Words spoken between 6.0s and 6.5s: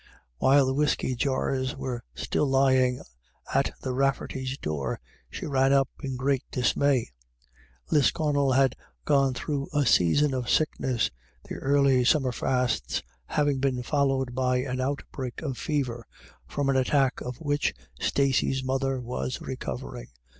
in great